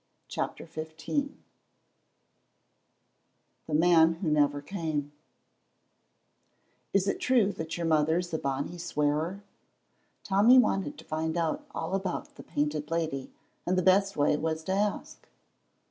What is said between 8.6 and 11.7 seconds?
swearer?" Tommy wanted to find out